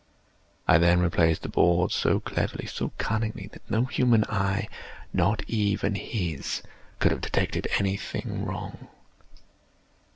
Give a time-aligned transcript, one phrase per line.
[0.67, 7.11] I then replaced the boards so cleverly, so cunningly, that no human eye—not even his—could
[7.11, 8.87] have detected any thing wrong.